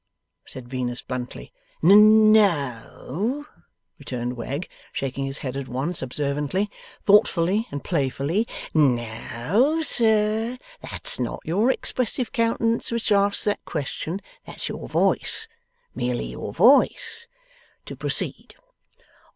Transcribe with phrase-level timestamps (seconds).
[0.47, 1.53] said Venus bluntly.
[1.83, 3.45] 'N no,'
[3.99, 6.71] returned Wegg, shaking his head at once observantly,
[7.03, 8.47] thoughtfully, and playfully.
[8.73, 10.57] 'No, sir!
[10.81, 14.21] That's not your expressive countenance which asks that question.
[14.47, 15.47] That's your voice;
[15.93, 17.27] merely your voice.
[17.85, 18.55] To proceed.